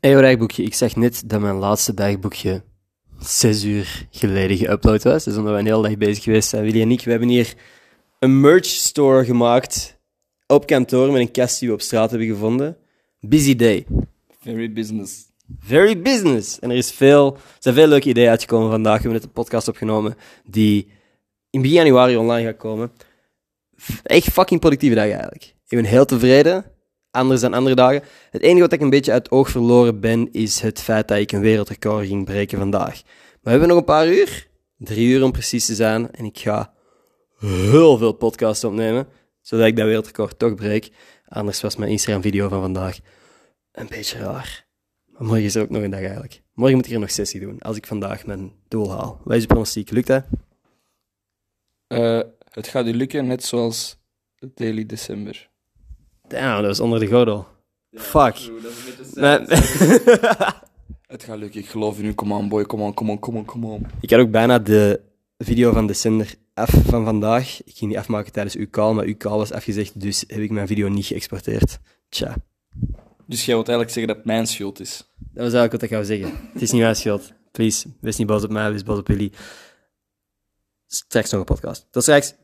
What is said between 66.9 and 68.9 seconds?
vandaag. Ik ging die afmaken tijdens uw